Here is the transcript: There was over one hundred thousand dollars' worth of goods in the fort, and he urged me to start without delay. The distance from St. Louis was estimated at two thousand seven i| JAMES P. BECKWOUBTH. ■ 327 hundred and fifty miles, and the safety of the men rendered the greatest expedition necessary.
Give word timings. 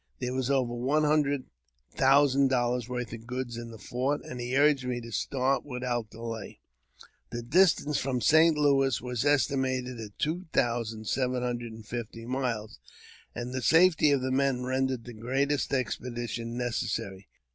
There 0.17 0.33
was 0.33 0.49
over 0.49 0.73
one 0.73 1.03
hundred 1.03 1.43
thousand 1.91 2.47
dollars' 2.49 2.89
worth 2.89 3.13
of 3.13 3.27
goods 3.27 3.55
in 3.55 3.69
the 3.69 3.77
fort, 3.77 4.21
and 4.23 4.41
he 4.41 4.57
urged 4.57 4.83
me 4.83 4.99
to 4.99 5.11
start 5.11 5.63
without 5.63 6.09
delay. 6.09 6.59
The 7.29 7.43
distance 7.43 7.99
from 7.99 8.19
St. 8.19 8.57
Louis 8.57 8.99
was 8.99 9.23
estimated 9.25 9.99
at 10.01 10.17
two 10.17 10.47
thousand 10.53 11.07
seven 11.07 11.43
i| 11.43 11.53
JAMES 11.53 11.59
P. 11.59 11.61
BECKWOUBTH. 11.61 11.61
■ 11.61 11.61
327 11.61 11.61
hundred 11.61 11.73
and 11.73 11.85
fifty 11.85 12.25
miles, 12.25 12.79
and 13.35 13.53
the 13.53 13.61
safety 13.61 14.09
of 14.09 14.21
the 14.21 14.31
men 14.31 14.63
rendered 14.63 15.03
the 15.03 15.13
greatest 15.13 15.71
expedition 15.71 16.57
necessary. 16.57 17.27